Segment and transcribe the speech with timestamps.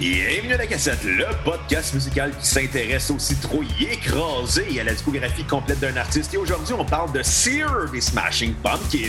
[0.00, 4.92] Bienvenue à la cassette, le podcast musical qui s'intéresse aux citrouilles écrasées et à la
[4.92, 6.32] discographie complète d'un artiste.
[6.34, 9.08] Et aujourd'hui, on parle de Sear des Smashing Pumpkins.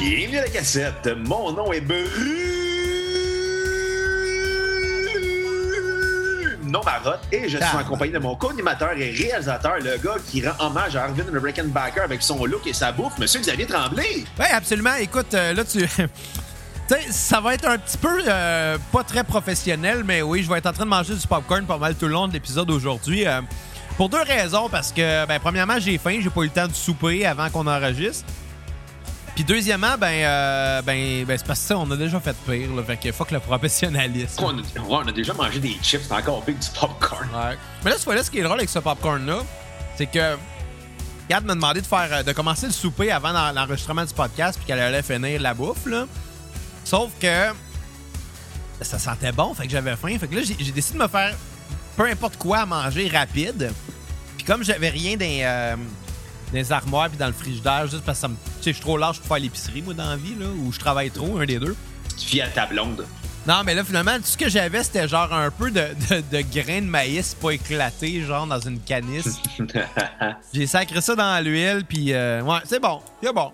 [0.00, 2.49] Bienvenue à la cassette, mon nom est Bruno
[7.32, 7.78] et je suis Ah.
[7.80, 11.42] en compagnie de mon co-animateur et réalisateur, le gars qui rend hommage à Arvin the
[11.42, 14.24] Rickenbacker avec son look et sa bouffe, Monsieur Xavier Tremblay.
[14.38, 14.94] Oui, absolument.
[14.94, 15.86] Écoute, euh, là, tu.
[16.88, 20.50] Tu sais, ça va être un petit peu euh, pas très professionnel, mais oui, je
[20.50, 22.68] vais être en train de manger du popcorn pas mal tout le long de l'épisode
[22.68, 23.28] aujourd'hui.
[23.28, 23.40] euh,
[23.96, 26.72] pour deux raisons, parce que, ben, premièrement, j'ai faim, j'ai pas eu le temps de
[26.74, 28.24] souper avant qu'on enregistre.
[29.40, 32.74] Puis deuxièmement, ben, euh, ben, ben c'est parce que ça, on a déjà fait pire,
[32.74, 34.44] là, fait que fuck le professionnalisme.
[34.44, 34.62] On a,
[35.02, 37.26] on a déjà mangé des chips, c'est encore pire que du popcorn.
[37.32, 37.56] Ouais.
[37.82, 39.38] Mais là, ce fois-là, ce qui est drôle avec ce popcorn-là,
[39.96, 40.36] c'est que
[41.30, 44.58] Gad m'a demandé de faire euh, de commencer le souper avant l'en- l'enregistrement du podcast
[44.58, 46.04] puis qu'elle allait finir la bouffe, là.
[46.84, 47.46] Sauf que
[48.82, 50.18] ça sentait bon, fait que j'avais faim.
[50.20, 51.34] Fait que là, j'ai décidé de me faire
[51.96, 53.72] peu importe quoi à manger rapide.
[54.36, 58.04] Puis comme j'avais rien dans, les, euh, dans les armoires puis dans le frigidaire, juste
[58.04, 58.34] parce que ça me.
[58.60, 60.72] Tu sais, je suis trop large pour faire l'épicerie, moi, dans la vie, là, ou
[60.72, 61.74] je travaille trop, un des deux.
[62.18, 63.06] Tu fies à ta blonde.
[63.46, 65.80] Non, mais là, finalement, tout ce que j'avais, c'était genre un peu de,
[66.10, 69.40] de, de grains de maïs pas éclatés, genre dans une canisse.
[70.52, 73.50] J'ai sacré ça dans l'huile, puis euh, ouais, c'est bon, c'est bon.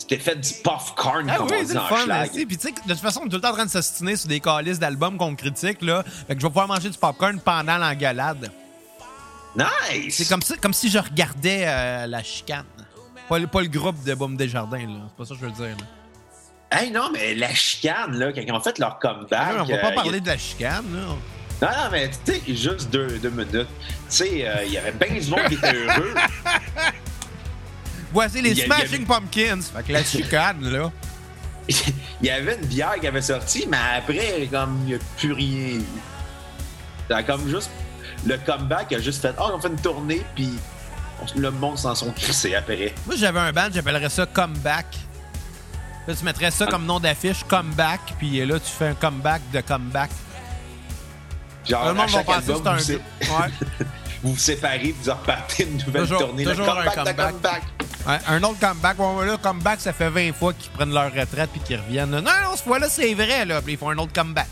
[0.00, 2.06] tu t'es fait du popcorn, Ah comme oui, on dit le en fun.
[2.32, 4.16] Puis tu sais, de toute façon, on est tout le temps en train de s'ostiner
[4.16, 6.02] sur des calices d'albums qu'on critique, là.
[6.26, 8.50] Fait que je vais pouvoir manger du popcorn pendant l'engueulade.
[9.56, 10.14] Nice!
[10.16, 12.64] C'est comme, ça- comme si je regardais euh, la chicane.
[13.28, 15.00] Pas, le- pas le groupe de Baume Desjardins, là.
[15.08, 16.78] C'est pas ça que je veux dire, là.
[16.78, 19.54] Hey, non, mais la chicane, là, quand ils ont fait leur comeback.
[19.60, 21.02] on va euh, pas il- parler de la chicane, là.
[21.62, 23.50] Non, non, mais tu sais, juste deux, deux minutes.
[23.52, 23.66] Tu
[24.08, 26.14] sais, euh, il y avait bien du monde qui était heureux.
[28.12, 29.60] Voici les a- Smashing Pumpkins.
[29.62, 30.90] Fait que la chicane, là.
[31.68, 35.32] il y avait une bière qui avait sorti, mais après, comme, il n'y a plus
[35.32, 35.78] rien
[37.26, 37.70] comme juste.
[38.26, 39.34] Le comeback a juste fait.
[39.38, 40.50] Oh, on fait une tournée, puis
[41.36, 42.94] le monde s'en sont crissés après.
[43.06, 44.86] Moi, j'avais un band, j'appellerais ça Comeback.
[46.06, 49.60] Là, tu mettrais ça comme nom d'affiche, Comeback, puis là, tu fais un comeback de
[49.60, 50.10] comeback.
[51.68, 52.98] Genre, Là, le monde à va chaque penser que album, c'est un.
[53.22, 53.50] vous, Ouais.
[54.22, 56.44] vous vous séparez, vous repartez une nouvelle Toujours- tournée.
[56.44, 57.30] Le toujours un comeback, de comeback.
[57.32, 57.62] comeback.
[58.06, 58.96] Ouais, un autre comeback.
[58.98, 62.10] Bon, là, comeback, ça fait 20 fois qu'ils prennent leur retraite puis qu'ils reviennent.
[62.10, 63.60] Non, non, cette fois-là, c'est vrai, là.
[63.60, 64.46] Puis ils font un autre comeback.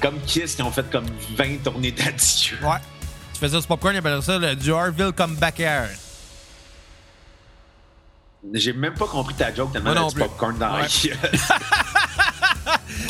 [0.00, 1.04] Comme Kiss, qui ont fait comme
[1.36, 2.56] 20 tournées d'adieu.
[2.62, 2.78] Ouais.
[3.42, 5.88] Tu fais ça sur Popcorn, ils appellent ça le du Harville Comeback Air.
[8.52, 10.22] J'ai même pas compris ta joke tellement non du plus.
[10.22, 10.88] popcorn dans la Ouais.
[11.02, 11.18] gueule.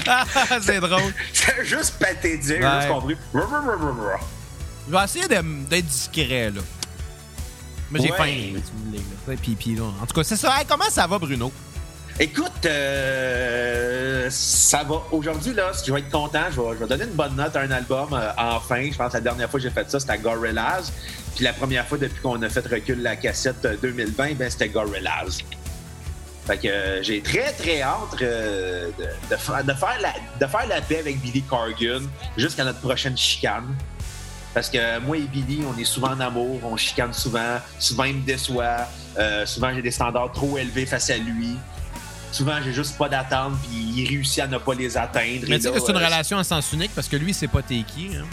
[0.06, 0.24] Ah,
[0.62, 1.12] c'est drôle.
[1.34, 2.76] C'est juste pathétique, j'ai Ouais.
[2.80, 3.16] juste compris.
[3.34, 6.62] Je vais essayer d'être discret, là.
[7.90, 8.16] Mais j'ai Ouais.
[8.16, 9.02] faim, là, vous voulez.
[9.28, 9.34] Là.
[9.58, 9.82] Puis, là.
[10.00, 10.58] En tout cas, c'est ça.
[10.58, 11.52] Hey, comment ça va, Bruno?
[12.20, 15.02] Écoute, euh, ça va.
[15.10, 16.44] Aujourd'hui, là, je vais être content.
[16.50, 18.08] Je vais, donner une bonne note à un album.
[18.12, 20.92] euh, enfin, je pense que la dernière fois que j'ai fait ça, c'était à Gorillaz.
[21.34, 24.68] Puis la première fois depuis qu'on a fait recul la cassette euh, 2020, ben, c'était
[24.68, 25.38] Gorillaz.
[26.46, 30.50] Fait que euh, j'ai très, très hâte euh, de, de fa- de faire la, de
[30.50, 32.02] faire la paix avec Billy Corgan
[32.36, 33.74] jusqu'à notre prochaine chicane.
[34.52, 38.16] Parce que moi et Billy, on est souvent en amour, on chicane souvent, souvent il
[38.16, 38.86] me déçoit,
[39.18, 41.56] euh, souvent j'ai des standards trop élevés face à lui.
[42.32, 45.44] Souvent, j'ai juste pas d'attente, puis il réussit à ne pas les atteindre.
[45.48, 47.46] Mais tu sais que c'est une euh, relation à sens unique parce que lui, c'est
[47.48, 48.16] pas t'es qui.
[48.16, 48.24] Hein?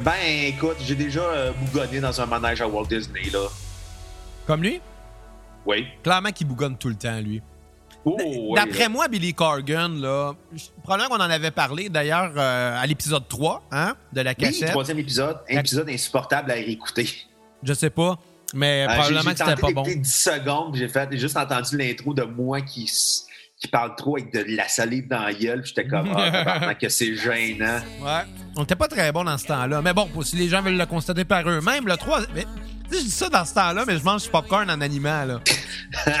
[0.00, 0.14] Ben,
[0.46, 3.46] écoute, j'ai déjà euh, bougonné dans un manège à Walt Disney, là.
[4.46, 4.80] Comme lui?
[5.66, 5.86] Oui.
[6.02, 7.42] Clairement qu'il bougonne tout le temps, lui.
[8.04, 8.88] Oh, oui, D'après là.
[8.88, 10.32] moi, Billy Corgan, là,
[10.82, 14.70] probablement qu'on en avait parlé d'ailleurs euh, à l'épisode 3 hein, de la Oui, cassette.
[14.70, 17.08] troisième épisode, un épisode insupportable à réécouter.
[17.62, 18.16] Je sais pas,
[18.54, 19.82] mais Euh, probablement j'ai- que j'ai c'était pas bon.
[19.82, 22.90] d'écouter 10 secondes, j'ai fait, j'ai juste entendu l'intro de moi qui,
[23.58, 26.88] qui parle trop avec de la salive dans la gueule, puis j'étais comme, ah, que
[26.88, 27.80] c'est gênant.
[28.00, 28.24] Ouais.
[28.56, 29.82] On était pas très bon dans ce temps-là.
[29.82, 32.20] Mais bon, si les gens veulent le constater par eux-mêmes, le 3.
[32.34, 34.80] Mais, tu sais, je dis ça dans ce temps-là, mais je mange du popcorn en
[34.80, 35.40] animant, là.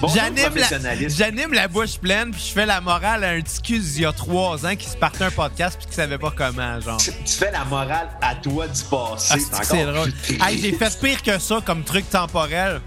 [0.00, 3.60] Bonjour, J'anime la, j'anime la bouche pleine, puis je fais la morale à un petit
[3.62, 6.32] cul il y a trois ans qui se partait un podcast puis qui savait pas
[6.36, 6.96] comment, genre.
[6.98, 9.34] Tu, tu fais la morale à toi du passé.
[9.52, 10.12] Ah, c'est drôle.
[10.40, 12.80] Hey, j'ai fait pire que ça comme truc temporel.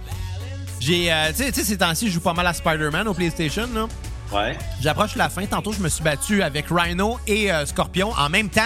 [0.86, 3.88] J'ai, euh, tu sais, ces temps-ci, je joue pas mal à Spider-Man au PlayStation, là.
[4.32, 4.56] Ouais.
[4.82, 5.44] J'approche la fin.
[5.48, 8.62] Tantôt, je me suis battu avec Rhino et euh, Scorpion en même temps.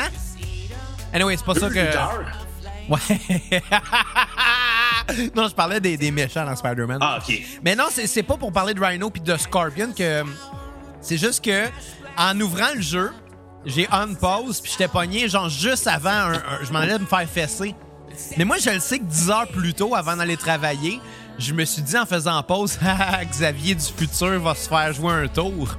[1.14, 1.80] Anyway, c'est pas ça que.
[2.90, 3.62] Ouais.
[5.36, 6.98] non, je parlais des, des méchants dans Spider-Man.
[7.02, 7.34] Ah, OK.
[7.64, 10.24] Mais non, c'est c'est pas pour parler de Rhino puis de Scorpion que.
[11.02, 11.68] C'est juste que,
[12.18, 13.12] en ouvrant le jeu,
[13.66, 17.06] j'ai on pause, puis j'étais pogné, genre, juste avant, un- un- je m'en allais me
[17.06, 17.74] faire fesser.
[18.36, 21.00] Mais moi, je le sais que 10 heures plus tôt, avant d'aller travailler,
[21.40, 25.14] je me suis dit en faisant pause, Ah, Xavier du futur va se faire jouer
[25.14, 25.78] un tour.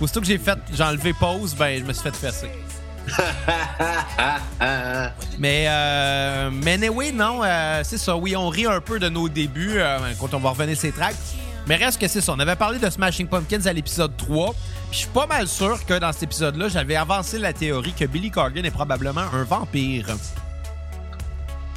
[0.00, 2.50] Aussitôt que j'ai fait, j'ai enlevé pause, ben, je me suis fait fesser.
[3.18, 5.10] Ah, ah.
[5.38, 8.16] Mais, euh, mais anyway, non, euh, c'est ça.
[8.16, 11.14] Oui, on rit un peu de nos débuts euh, quand on va revenir ces tracks.
[11.66, 12.32] Mais reste que c'est ça.
[12.32, 14.52] On avait parlé de Smashing Pumpkins à l'épisode 3.
[14.52, 14.62] Puis
[14.92, 18.30] je suis pas mal sûr que dans cet épisode-là, j'avais avancé la théorie que Billy
[18.30, 20.06] Corgan est probablement un vampire.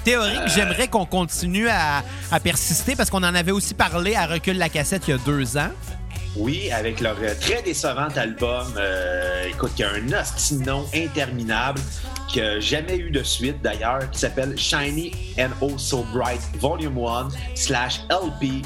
[0.09, 4.25] Théorie que j'aimerais qu'on continue à, à persister parce qu'on en avait aussi parlé à
[4.25, 5.69] Recul la cassette il y a deux ans.
[6.35, 11.79] Oui, avec leur euh, très décevant album, euh, écoute, qui a un nom interminable,
[12.27, 16.97] qui a jamais eu de suite d'ailleurs, qui s'appelle Shiny and Oh So Bright Volume
[16.97, 18.63] 1 slash LP.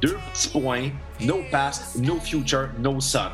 [0.00, 3.30] Deux petits points, no past, no future, no sun.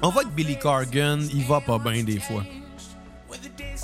[0.00, 2.44] On voit que Billy Corgan, il va pas bien des fois.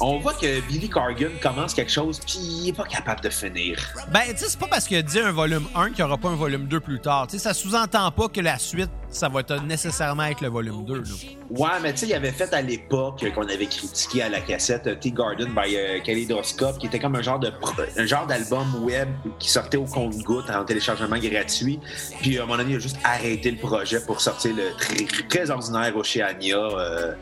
[0.00, 3.78] On voit que Billy Corgan commence quelque chose, puis il est pas capable de finir.
[4.12, 6.16] Ben, tu sais, c'est pas parce qu'il a dit un volume 1 qu'il n'y aura
[6.16, 7.26] pas un volume 2 plus tard.
[7.26, 10.84] Tu sais, ça sous-entend pas que la suite, ça va être nécessairement être le volume
[10.84, 10.94] 2.
[10.94, 11.02] là.
[11.50, 14.86] Ouais, mais tu sais, il avait fait à l'époque qu'on avait critiqué à la cassette
[14.86, 17.50] euh, Tea Garden by euh, Kaleidoscope, qui était comme un genre de
[17.96, 19.08] un genre d'album web
[19.40, 21.80] qui sortait au compte-goutte en téléchargement gratuit.
[22.20, 25.50] Puis à moment donné, il a juste arrêté le projet pour sortir le très, très
[25.50, 26.56] ordinaire Oceania.
[26.56, 27.14] euh.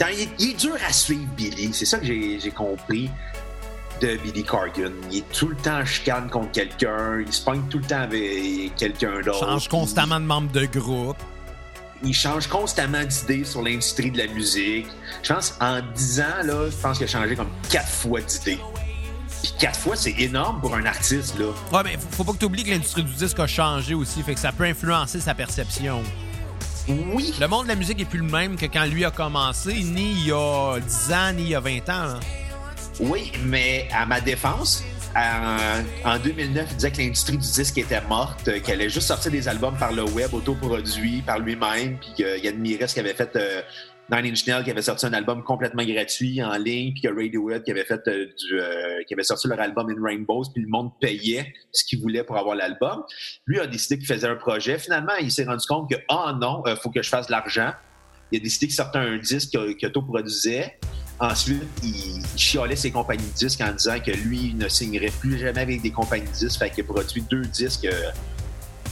[0.00, 1.70] Il, est- il est dur à suivre, Billy.
[1.72, 3.10] C'est ça que j'ai compris
[4.00, 4.92] de Billy Corgan.
[5.10, 7.20] Il est tout le temps chicane contre quelqu'un.
[7.26, 9.38] Il se pogne tout le temps avec quelqu'un d'autre.
[9.48, 11.16] Change constamment de membre de groupe.
[12.02, 14.86] il change constamment d'idées sur l'industrie de la musique.
[15.22, 18.58] Je pense en 10 ans, là, je pense qu'il a changé comme quatre fois d'idées.
[19.42, 21.46] Puis quatre fois, c'est énorme pour un artiste, là.
[21.72, 24.22] Ouais, mais faut, faut pas que tu oublies que l'industrie du disque a changé aussi,
[24.22, 26.02] fait que ça peut influencer sa perception.
[26.88, 29.74] Oui, Le monde de la musique est plus le même que quand lui a commencé,
[29.74, 32.04] ni il y a 10 ans, ni il y a 20 ans.
[32.06, 32.20] là.
[33.00, 34.84] oui, mais à ma défense,
[35.16, 39.08] en, en 2009, il disait que l'industrie du disque était morte, euh, qu'elle allait juste
[39.08, 43.34] sortir des albums par le web, autoproduits par lui-même, puis qu'il admirait ce qu'avait fait
[43.36, 43.62] euh,
[44.10, 47.64] Nine Inch Nails, qui avait sorti un album complètement gratuit en ligne, puis que Radiohead,
[47.64, 50.68] qui avait fait euh, du, euh, qui avait sorti leur album In Rainbows, puis le
[50.68, 53.02] monde payait ce qu'il voulait pour avoir l'album.
[53.46, 54.78] Lui a décidé qu'il faisait un projet.
[54.78, 57.72] Finalement, il s'est rendu compte que, ah non, il faut que je fasse de l'argent.
[58.30, 60.78] Il a décidé qu'il sortait un disque qu'il qu'il autoproduisait.
[61.18, 65.12] Ensuite, il, il chialait ses compagnies de disques en disant que lui, il ne signerait
[65.20, 66.58] plus jamais avec des compagnies de disques.
[66.58, 68.10] Fait qu'il a produit deux disques euh,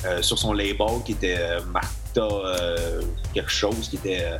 [0.07, 3.03] euh, sur son label qui était euh, Martha euh,
[3.33, 4.39] quelque chose, qui était euh,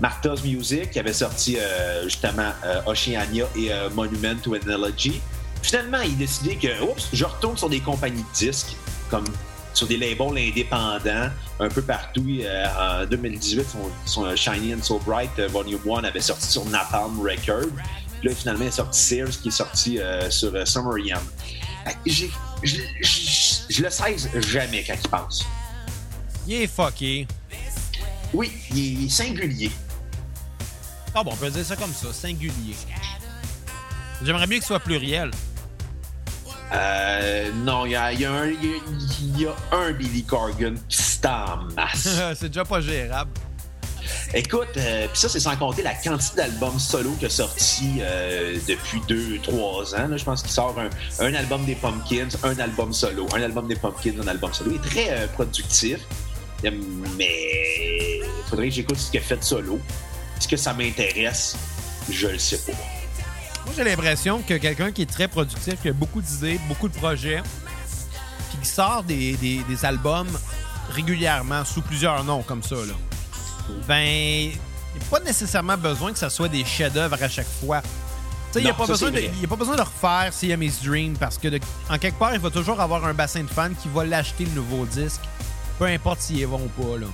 [0.00, 5.20] Martha's Music, qui avait sorti euh, justement euh, Oceania et euh, Monument to Analogy.
[5.62, 8.76] Finalement, il a décidé que, oups, je retourne sur des compagnies de disques,
[9.10, 9.24] comme
[9.74, 11.30] sur des labels indépendants,
[11.60, 12.26] un peu partout.
[12.40, 17.20] Euh, en 2018, son, son Shiny and So Bright Volume 1 avait sorti sur Napalm
[17.20, 17.68] Records.
[18.20, 19.98] Puis là, finalement, il a sorti Sears, qui est sorti
[20.28, 21.22] sur Summer Yam.
[22.06, 25.46] Je le sais jamais quand il pense.
[26.46, 27.26] Il est fucké.
[28.32, 29.70] Oui, il est singulier.
[31.14, 32.76] Ah bon, on peut dire ça comme ça, singulier.
[34.22, 35.30] J'aimerais mieux qu'il soit pluriel.
[36.72, 38.80] Euh, non, il y a, y a un- il y a-
[39.20, 41.02] il y a un Billy Corgan qui
[41.76, 42.08] masse.
[42.38, 43.30] c'est déjà pas gérable.
[44.32, 48.56] Écoute, euh, puis ça, c'est sans compter la quantité d'albums solo qu'il a sorti euh,
[48.68, 50.06] depuis deux, trois ans.
[50.08, 50.16] là.
[50.16, 50.88] Je pense qu'il sort un,
[51.24, 54.70] un album des Pumpkins, un album solo, un album des Pumpkins, un album solo.
[54.72, 55.98] Il est très euh, productif,
[56.62, 59.80] mais il faudrait que j'écoute ce qu'il a fait solo.
[60.40, 61.54] Est-ce que ça m'intéresse?
[62.10, 62.72] Je le sais pas.
[63.66, 66.94] Moi, j'ai l'impression que quelqu'un qui est très productif, qui a beaucoup d'idées, beaucoup de
[66.96, 67.42] projets,
[68.48, 70.28] puis qui sort des, des- des albums
[70.90, 72.94] régulièrement sous plusieurs noms comme ça, là,
[73.86, 74.56] ben, il n'y
[75.06, 77.82] a pas nécessairement besoin que ça soit des chefs-d'œuvre à chaque fois.
[78.56, 81.60] Il n'y a, pas besoin de- a pas besoin refaire Siamese Dream parce que, de-
[81.88, 84.52] en quelque part, il va toujours avoir un bassin de fans qui va l'acheter le
[84.52, 85.20] nouveau disque,
[85.78, 87.06] peu importe s'ils y vont ou pas, là.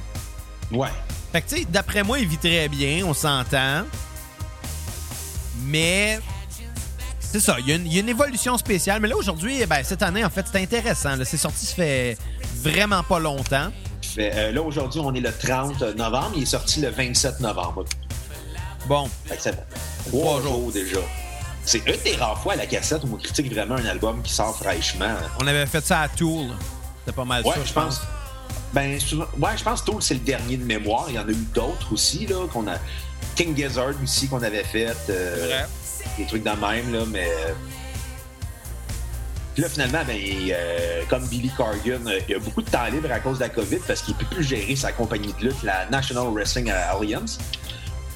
[0.71, 0.88] Ouais.
[1.33, 3.85] Fait que, tu sais, d'après moi, il vit très bien, on s'entend.
[5.64, 6.18] Mais.
[7.21, 9.00] C'est ça, il y, a une- il y a une évolution spéciale.
[9.00, 11.11] Mais là, aujourd'hui, ben, cette année, en fait, c'est intéressant.
[11.25, 12.16] C'est sorti, ça fait
[12.62, 13.71] vraiment pas longtemps.
[14.00, 16.33] Fait, euh, là, aujourd'hui, on est le 30 novembre.
[16.37, 17.85] Il est sorti le 27 novembre.
[18.87, 19.50] Bon, Fait que ça
[20.09, 21.00] trois jours déjà.
[21.64, 24.33] C'est une des rares fois à la cassette où on critique vraiment un album qui
[24.33, 25.16] sort fraîchement.
[25.42, 26.47] on avait fait ça à Tool.
[27.00, 28.00] C'était pas mal Ouais, ça, je pense.
[28.76, 31.06] Ben, souvent- ouais, je pense que Tool, c'est le dernier de mémoire.
[31.09, 32.75] Il y en a eu d'autres aussi, là, qu'on a.
[33.35, 34.95] King Gizzard aussi, qu'on avait fait.
[35.09, 35.62] euh,
[36.18, 37.26] des trucs de même, là, mais.
[39.54, 40.18] Puis là, finalement, ben,
[40.50, 43.49] euh, comme Billy Corgan, euh, il a beaucoup de temps libre à cause de la
[43.49, 47.38] COVID parce qu'il ne peut plus gérer sa compagnie de lutte, la National Wrestling Alliance.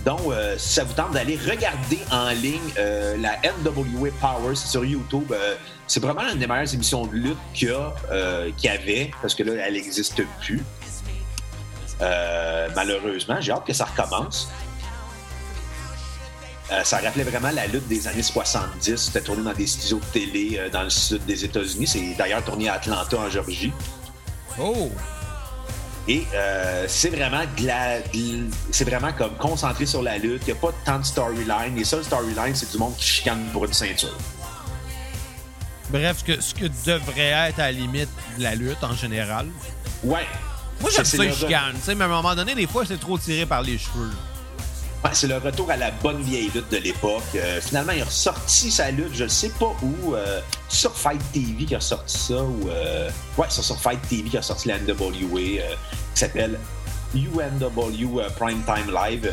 [0.04, 4.68] Donc, euh, si ça vous tente d'aller regarder en ligne euh, la NWA Power c'est
[4.68, 5.32] sur YouTube,
[5.90, 9.11] c'est vraiment une des meilleures émissions de lutte qu'il y, a, euh, qu'il y avait,
[9.20, 10.62] parce que là, elle n'existe plus.
[12.00, 14.49] Euh, malheureusement, j'ai hâte que ça recommence.
[16.70, 18.94] Euh, ça rappelait vraiment la lutte des années 70.
[18.97, 21.88] C'était tourné dans des studios de télé euh, dans le sud des États-Unis.
[21.88, 23.73] C'est d'ailleurs tourné à Atlanta, en Georgie.
[24.61, 24.92] Oh!
[26.06, 27.42] Et euh, c'est vraiment
[28.70, 30.42] c'est vraiment comme concentré sur la lutte.
[30.47, 31.75] Il n'y a pas tant de storyline.
[31.75, 34.16] Les seuls storylines, c'est du monde qui chicane pour une ceinture.
[35.92, 39.47] Bref, ce que, ce que devrait être à la limite de la lutte en général.
[40.04, 40.26] Ouais.
[40.80, 41.75] Moi, j'aime ça, le- chicanes.
[41.76, 44.11] Tu sais, mais à un moment donné, des fois, c'est trop tiré par les cheveux.
[45.04, 47.23] Ouais, c'est le retour à la bonne vieille lutte de l'époque.
[47.35, 51.20] Euh, finalement, il a ressorti sa lutte, je ne sais pas où, euh, sur Fight
[51.32, 54.68] TV qui a ressorti ça, ou euh, ouais, c'est sur Fight TV qui a sorti
[54.68, 55.61] la NWA, qui
[56.14, 56.59] s'appelle
[57.14, 59.30] UNW euh, Primetime Live,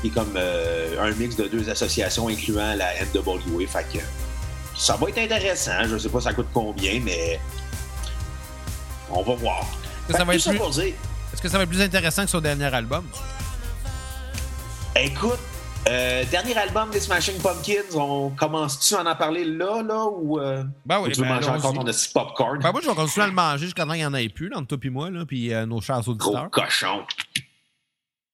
[0.00, 3.66] qui est comme un mix de deux associations incluant la NWA.
[3.68, 3.98] Fait que
[4.76, 5.84] ça va être intéressant.
[5.84, 7.40] Je ne sais pas ça coûte combien, mais
[9.10, 9.66] on va voir.
[10.08, 10.94] Que ça Fait va tout être plus- pour dire,
[11.32, 13.04] Est-ce que ça va être plus intéressant que son dernier album?
[14.96, 15.38] Écoute,
[15.88, 20.62] euh, dernier album des Smashing Pumpkins, on commence-tu à en parler là, là, ou euh,
[20.86, 22.58] Ben oui, ou tu veux ben manger encore ton petit popcorn?
[22.60, 24.52] Ben, moi, je vais continuer à le manger jusqu'à temps qu'il n'y en ait plus,
[24.54, 26.50] entre toi et moi, là, puis euh, nos chers Gros auditeurs.
[26.50, 27.02] cochon.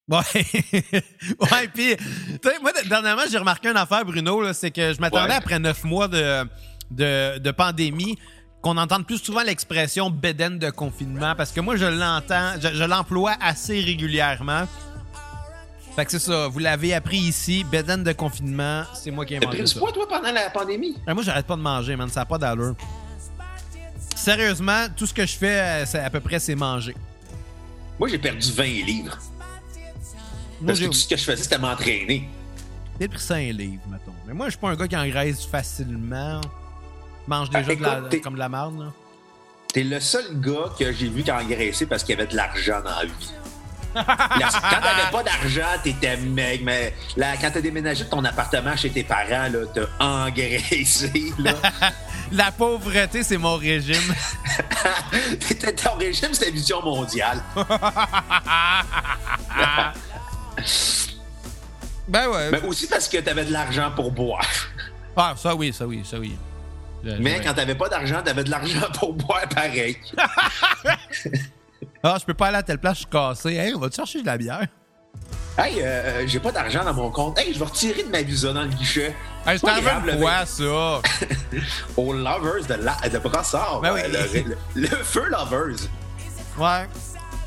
[0.09, 0.19] Ouais.
[0.73, 2.03] ouais, puis, tu
[2.43, 5.35] sais, moi, dernièrement, j'ai remarqué une affaire, Bruno, c'est que je m'attendais Ouais.
[5.37, 6.45] après neuf mois de,
[6.91, 8.17] de, de pandémie
[8.63, 12.85] qu'on entende plus souvent l'expression bédaine de confinement parce que moi, je l'entends, je, je
[12.85, 14.67] l'emploie assez régulièrement.
[15.95, 19.37] Fait que c'est ça, vous l'avez appris ici, bédaine de confinement, c'est moi qui ai
[19.39, 19.79] inventé pris du ça.
[19.79, 20.97] poids, toi, pendant la pandémie?
[21.07, 22.75] Ah, moi, j'arrête pas de manger, man, ça n'a pas d'allure.
[24.17, 26.95] Sérieusement, tout ce que je fais, euh, à peu près, c'est manger.
[27.99, 29.19] Moi, j'ai perdu 20 livres.
[30.61, 32.29] Moi, Parce que j'ai tout ce que je faisais, c'était m'entraîner.
[32.99, 34.13] peut-être pris 5 livres, mettons.
[34.27, 36.41] Mais moi, je suis pas un gars qui engraisse facilement.
[37.27, 37.83] Mange déjà Ah, de
[38.15, 38.87] la- comme de la merde, là.
[39.73, 42.35] T'es le seul gars que j'ai vu qui a engraissé parce qu'il y avait de
[42.37, 43.33] l'argent dans la vie.
[43.95, 48.77] La- quand t'avais pas d'argent, t'étais mec, mais là, quand t'as déménagé de ton appartement
[48.77, 51.53] chez tes parents, là, t'as engraissé, là.
[52.33, 53.97] La pauvreté, c'est mon régime.
[55.83, 57.43] Ton régime, c'était vision mondiale.
[62.09, 62.51] ben ouais.
[62.51, 64.47] Mais aussi parce que t'avais de l'argent pour boire.
[65.17, 66.37] Ah, ça oui, ça oui, ça oui.
[67.21, 69.97] Mais quand t'avais pas d'argent, t'avais de l'argent pour boire pareil.
[72.03, 73.55] Ah, je peux pas aller à telle place, je suis cassé.
[73.57, 74.67] Hey, on va te chercher de la bière?
[75.57, 77.37] Hey, euh, j'ai pas d'argent dans mon compte.
[77.39, 79.15] Hey, je vais retirer de ma visa dans le guichet.
[79.47, 81.01] Hey, c'est quoi, ça?
[81.97, 83.81] Aux Lovers de, la, de Brossard.
[83.81, 84.01] Ben oui.
[84.05, 85.77] euh, le, le- le feu Lovers.
[86.57, 86.87] Ouais.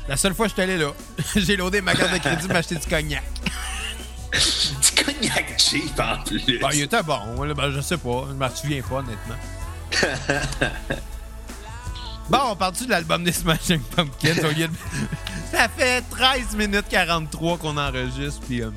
[0.08, 0.92] La seule fois que je suis allé là,
[1.36, 3.24] j'ai loadé ma carte de crédit pour m'acheter du cognac.
[4.32, 6.42] Du cognac cheap en plus.
[6.58, 7.18] Ben, il était bon.
[7.54, 8.24] Ben, je sais pas.
[8.28, 9.34] Je m'en souviens pas, honnêtement.
[12.30, 14.38] bon, on part-tu de l'album des Smashing Pumpkins?
[14.42, 14.74] Au lieu de...
[15.50, 18.62] Ça fait 13 minutes 43 qu'on enregistre, puis...
[18.62, 18.70] euh,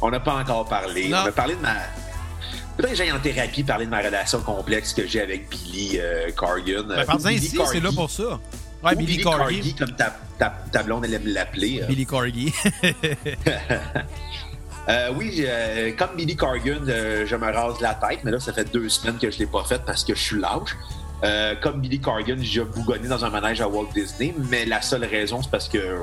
[0.00, 1.08] On n'a pas encore parlé.
[1.08, 1.18] Non.
[1.24, 1.74] On a parlé de ma.
[2.76, 6.30] Peut-être que j'aille en thérapie parler de ma relation complexe que j'ai avec Billy euh,
[6.36, 6.86] Corgan.
[6.86, 8.38] Ben, Billy ici, c'est là pour ça.
[8.82, 9.38] Ouais, Ou Billy, Billy Corgi.
[9.56, 11.80] Corgi, comme ta, ta, ta blonde elle aime l'appeler.
[11.82, 11.86] euh.
[11.86, 12.52] Billy Corgi.
[14.88, 18.52] Euh, oui, euh, comme Billy Corgan, euh, je me rase la tête, mais là, ça
[18.52, 20.76] fait deux semaines que je l'ai pas fait parce que je suis lâche.
[21.60, 25.42] Comme Billy Corgan, j'ai bougonné dans un manège à Walt Disney, mais la seule raison,
[25.42, 25.98] c'est parce que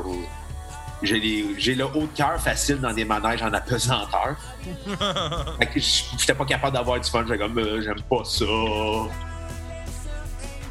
[1.01, 4.35] j'ai le haut de cœur facile dans des manèges en apesanteur.
[5.59, 8.43] Fait que j- J'étais pas capable d'avoir du fun, j'étais comme, j'aime pas ça.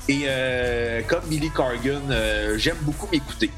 [0.08, 3.50] Et euh, comme Billy Corgan, euh, j'aime beaucoup m'écouter.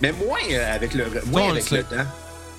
[0.00, 2.06] Mais moins euh, avec le, moins avec le temps.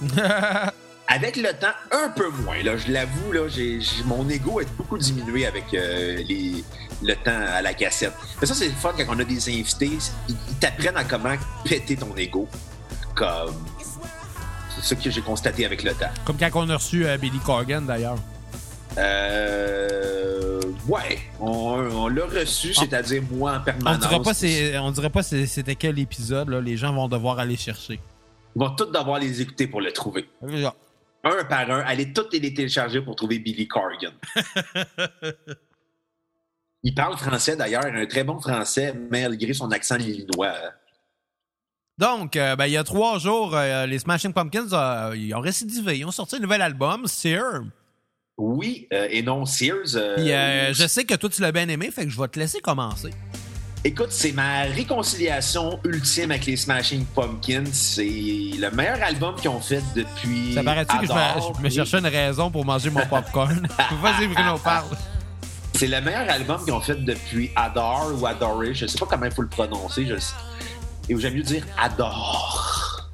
[1.10, 2.62] Avec le temps, un peu moins.
[2.62, 6.66] Là, je l'avoue, là, j'ai, j'ai- mon ego a beaucoup diminué avec euh, les,
[7.02, 8.12] le temps à la cassette.
[8.42, 9.92] Mais ça, c'est le fun quand on a des invités.
[10.28, 12.50] Ils, t'apprennent à comment péter ton ego.
[13.16, 13.56] Comme.
[14.76, 16.10] C'est ça que j'ai constaté avec le temps.
[16.26, 18.18] Comme quand on a reçu Billy Corgan, d'ailleurs.
[18.98, 20.17] Euh,
[20.88, 24.24] ouais, on, on l'a reçu, c'est-à-dire moi en On permanence.
[24.24, 26.62] pas c'est, on dirait pas c'est- c'était quel épisode, là.
[26.62, 28.00] Les gens vont devoir aller chercher.
[28.56, 30.28] Ils vont tous devoir les écouter pour le trouver.
[31.24, 34.14] Un par un, allez tous les télécharger pour trouver Billy Corgan.
[36.84, 40.54] Il parle français d'ailleurs, un très bon français, malgré son accent illinois.
[41.98, 45.40] Donc, euh, ben, il y a trois jours, euh, les Smashing Pumpkins, euh, ils ont
[45.40, 45.98] récidivé.
[45.98, 47.64] Ils ont sorti un nouvel album, Sear.
[48.38, 49.96] Oui, euh, et non Sears.
[49.96, 52.28] euh, Puis euh, je sais que toi, tu l'as bien aimé, fait que je vais
[52.28, 53.10] te laisser commencer.
[53.84, 57.64] Écoute, c'est ma réconciliation ultime avec les Smashing Pumpkins.
[57.72, 60.54] C'est le meilleur album qu'ils ont fait depuis.
[60.54, 63.68] Ça paraît-tu que je me, je cherchais une raison pour manger mon popcorn?
[64.02, 64.88] Vas-y, Bruno, parle.
[65.76, 68.64] C'est le meilleur album qu'ils ont fait depuis Adore ou Adore.
[68.74, 70.06] Je sais pas comment il faut le prononcer.
[70.06, 70.16] Je...
[71.10, 73.10] Et j'aime mieux dire Adore.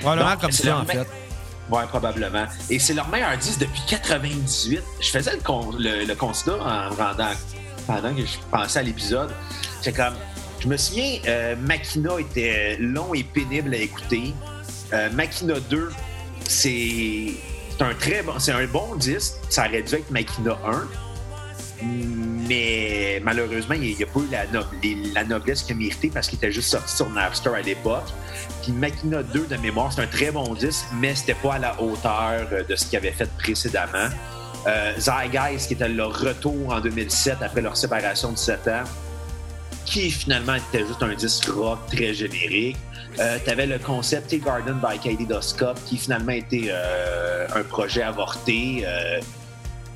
[0.00, 1.06] Probablement comme ça, en fait.
[1.70, 2.46] Ouais, probablement.
[2.68, 4.80] Et c'est leur meilleur disque depuis 98.
[5.00, 7.30] Je faisais le, con- le, constat en me rendant
[7.86, 9.30] pendant que je pensais à l'épisode.
[9.80, 10.14] C'est comme,
[10.60, 14.34] je me souviens, euh, Makina était long et pénible à écouter.
[14.92, 15.90] Euh, Makina 2,
[16.44, 17.32] c'est
[17.80, 19.34] un très bon, c'est un bon disque.
[19.48, 21.82] Ça aurait dû être Makina 1.
[22.52, 26.10] Mais malheureusement, il n'y a pas eu la, no- les- la noblesse qu'il a mérité
[26.12, 28.04] parce qu'il était juste sorti sur Napster à l'époque.
[28.62, 31.80] Puis Machina 2 de mémoire, c'est un très bon disque, mais c'était pas à la
[31.80, 34.08] hauteur euh, de ce qu'il avait fait précédemment.
[34.66, 38.84] Euh, Zeitgeist, qui était leur retour en 2007 après leur séparation de 7 ans,
[39.86, 42.76] qui finalement était juste un disque rock très générique.
[43.18, 48.84] Euh, T'avais le concept Tea Garden by Kaleidoscope, qui finalement était euh, un projet avorté.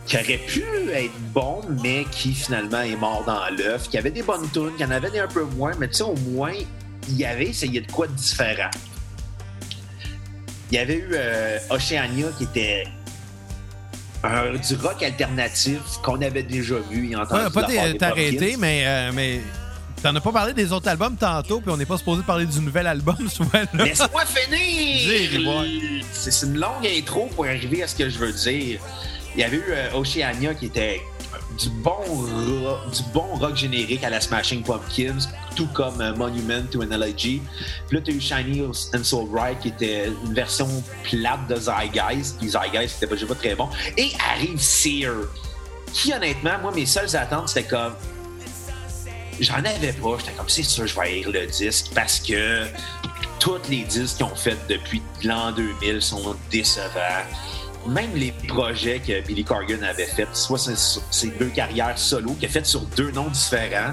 [0.07, 4.23] Qui aurait pu être bon, mais qui finalement est mort dans l'œuf, qui avait des
[4.23, 6.53] bonnes tunes, qui en avait des un peu moins, mais tu sais, au moins,
[7.09, 8.71] il y avait essayé de quoi de différent.
[10.71, 12.85] Il y avait eu euh, Oceania qui était
[14.25, 17.43] un- du rock alternatif qu'on avait déjà vu et entendu.
[17.45, 17.63] Ouais, pas
[17.99, 19.41] t'arrêter, mais, euh, mais
[20.03, 22.61] t'en as pas parlé des autres albums tantôt, puis on n'est pas supposé parler du
[22.61, 23.61] nouvel album, souvent.
[23.75, 25.31] Laisse-moi finir!
[26.13, 28.81] C'est une longue intro pour arriver à ce que je veux dire.
[29.37, 31.03] Il y avait eu euh, Oceania qui était
[31.59, 36.63] du bon, rock, du bon rock générique à la Smashing Pumpkins, tout comme euh, Monument
[36.71, 36.89] to an.
[36.89, 37.43] Puis
[37.91, 40.67] là, tu as eu Shiny and Soul Bright qui était une version
[41.03, 42.39] plate de Zeitgeist.
[42.39, 43.69] Puis Zeitgeist, c'était pas, pas très bon.
[43.99, 45.15] Et arrive Sear,
[45.93, 47.95] qui honnêtement, moi, mes seules attentes, c'était comme
[49.39, 50.17] J'en avais pas.
[50.19, 52.67] J'étais comme, c'est sûr, je vais haïr le disque parce que
[53.39, 57.25] tous les disques qu'ils ont fait depuis l'an 2000 sont décevants.
[57.89, 62.47] Même les projets que Billy Corgan avait fait, soit ses, ses deux carrières solo, qu'il
[62.49, 63.93] a fait sur deux noms différents.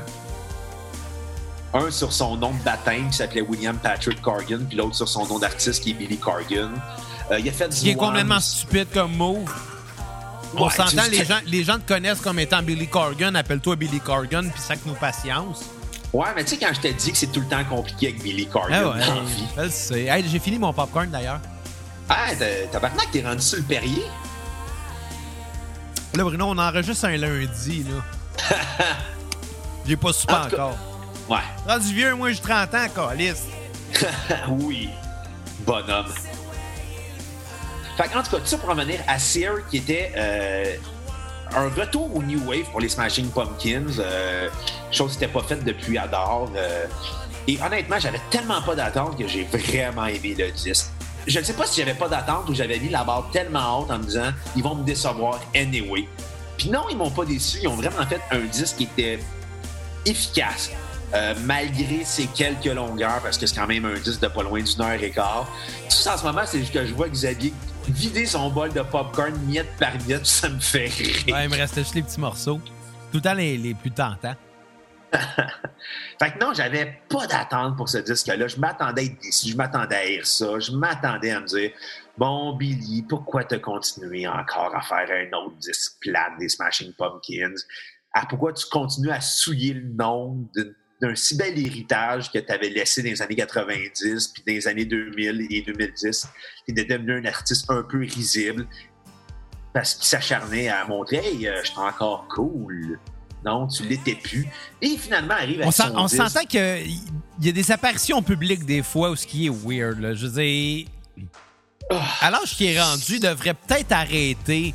[1.76, 5.26] Un sur son nom de baptême qui s'appelait William Patrick Corgan, puis l'autre sur son
[5.26, 6.70] nom d'artiste qui est Billy Corgan.
[7.32, 9.44] Euh, il a fait du qui est complètement stupide comme mot.
[10.56, 14.52] On s'entend, les gens, les gens te connaissent comme étant Billy Corgan, appelle-toi Billy Corgan,
[14.52, 15.64] puis sac nous patience.
[16.14, 18.22] Ouais, mais tu sais, quand je t'ai dit que c'est tout le temps compliqué avec
[18.22, 19.44] Billy Corgan Ah ouais, dans la vie.
[19.58, 20.04] je le sais.
[20.04, 21.40] Hey, J'ai fini mon popcorn d'ailleurs.
[22.16, 24.04] Ah, t'as- tabarnak, t'es rendu sur le Perrier?
[26.16, 28.46] Là, Bruno, on enregistre un lundi, là.
[29.86, 30.78] J'ai pas soupé En cas- encore.
[31.30, 31.38] Ouais.
[31.68, 33.44] Rendu vieux, moi, j'ai 30 ans, calice.
[34.50, 34.90] oui,
[35.62, 36.06] bonhomme.
[37.98, 40.76] Fait en tout cas, tout ça pour revenir à Sear, qui était euh,
[41.56, 44.50] un retour au New Wave pour les Smashing Pumpkins, euh,
[44.92, 46.50] chose qui n'était pas faite depuis Adore.
[46.56, 46.86] euh,
[47.48, 50.88] et honnêtement, j'avais tellement pas d'attente que j'ai vraiment aimé le disque.
[51.28, 53.92] Je ne sais pas si j'avais pas d'attente ou j'avais mis la barre tellement haute
[53.92, 56.08] en me disant ils vont me décevoir anyway.
[56.58, 57.60] Puis non, ils m'ont pas déçu.
[57.62, 59.20] Ils ont vraiment fait un disque qui était
[60.06, 60.70] efficace.
[61.16, 64.60] euh, malgré ses quelques longueurs, parce que c'est quand même un disque de pas loin
[64.62, 65.48] d'une heure et quart.
[65.88, 67.54] Tout ça, en ce moment, c'est juste que je vois Xavier
[67.88, 71.16] vider son bol de popcorn miette par miette, ça me fait rire.
[71.28, 72.60] Ouais, il me restait juste les petits morceaux.
[73.12, 74.34] Tout le temps les, les plus tentants.
[76.20, 78.48] Fait que non, j'avais pas d'attente pour ce disque-là.
[78.48, 81.72] Je m'attendais à être déçu, je m'attendais à haïr ça, je m'attendais à me dire
[82.18, 87.56] Bon, Billy, pourquoi te continuer encore à faire un autre disque plate des Smashing Pumpkins?
[88.14, 90.48] Ah, pourquoi tu continues à souiller le nom
[91.02, 94.68] d'un si bel héritage que tu avais laissé dans les années 90 puis dans les
[94.68, 96.28] années 2000 et 2010?
[96.68, 98.68] Tu es devenu un artiste un peu risible
[99.74, 103.00] parce qu'il s'acharnait à montrer Hey, euh, je suis encore cool.
[103.46, 104.48] Non, tu l'étais plus.
[104.82, 107.00] Et finalement, arrive à On son on s'entend qu'il
[107.42, 110.00] y a des apparitions publiques des fois où ce qui est weird.
[110.00, 110.14] Là.
[110.14, 110.88] Je veux dire,
[111.92, 112.02] Ah.
[112.22, 114.74] à l'âge qui est rendu, il devrait peut-être arrêter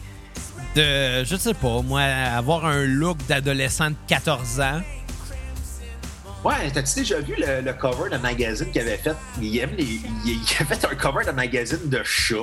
[0.77, 4.83] de, je sais pas, moi, avoir un look d'adolescent de 14 ans.
[6.45, 9.17] Ouais, t'as-tu déjà vu le, le cover de magazine qu'il avait fait?
[9.41, 12.37] Il, aime les, il, il a fait un cover de magazine de chat.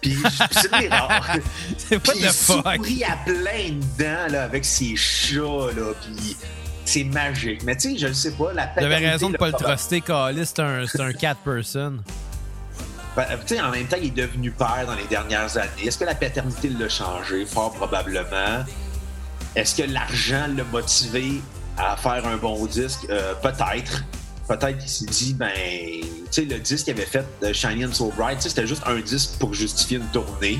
[0.00, 0.16] Puis
[0.50, 1.36] c'est des rares.
[1.76, 2.76] C'est pas de il fuck.
[2.76, 6.36] sourit à plein dents là, avec ses chats, là, puis
[6.84, 7.62] c'est magique.
[7.64, 10.46] Mais tu sais, je ne sais pas, la J'avais raison de pas le truster, Calis,
[10.46, 11.98] c'est un, un cat person.
[13.16, 15.68] Ben, sais, en même temps, il est devenu père dans les dernières années.
[15.84, 17.44] Est-ce que la paternité l'a changé?
[17.44, 18.64] Fort probablement.
[19.56, 21.42] Est-ce que l'argent l'a motivé
[21.76, 23.06] à faire un bon disque?
[23.10, 24.04] Euh, peut-être.
[24.50, 27.92] Peut-être qu'il s'est dit, ben, tu sais, le disque qu'il avait fait de Shiny and
[27.92, 30.58] So Bright, c'était juste un disque pour justifier une tournée.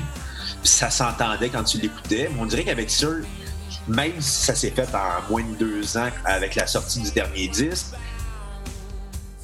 [0.63, 2.29] ça s'entendait quand tu l'écoutais.
[2.33, 3.07] Mais on dirait qu'avavec ça,
[3.89, 7.49] même si ça s'est fait en moins de deux ans avec la sortie du dernier
[7.49, 7.87] disque,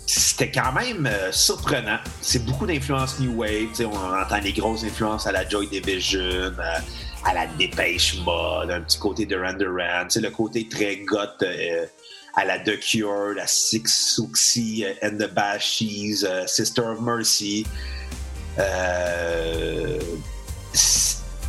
[0.05, 1.99] c'était quand même euh, surprenant.
[2.21, 3.67] C'est beaucoup d'influences New Wave.
[3.81, 6.79] On entend les grosses influences à la Joy Division, euh,
[7.25, 10.05] à la Dépêche Mode, un petit côté de Duran.
[10.07, 11.85] sais, Le côté très goth euh,
[12.37, 17.65] à la The Cure, la Six Suxi euh, and the Bashies, euh, Sister of Mercy.
[18.59, 19.99] Euh,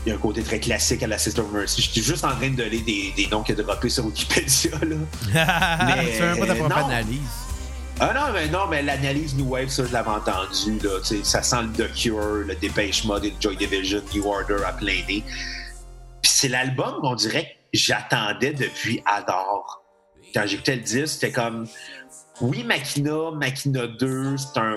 [0.07, 1.83] il y a un côté très classique à la Sister of Mercy.
[1.83, 4.71] J'étais juste en train de donner des, des noms qu'il a droppés sur Wikipédia.
[4.81, 4.97] Là.
[5.87, 7.21] Mais, tu même pas ta propre analyse?
[8.01, 10.79] Ah non, mais non, mais l'analyse New Wave, ça, je l'avais entendu.
[10.85, 14.63] Là, ça sent le The Cure, le Dépêche Mode et le Joy Division, New Order
[14.65, 15.25] à plein nez.
[16.23, 19.83] Puis c'est l'album qu'on dirait que j'attendais depuis Adore.
[20.35, 21.67] Quand j'écoutais le disque, c'était comme...
[22.41, 24.75] Oui, Machina, Machina 2, c'est un,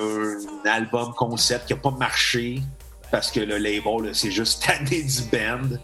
[0.66, 2.62] un album concept qui a pas marché
[3.12, 5.78] parce que le label, c'est juste tanné du band.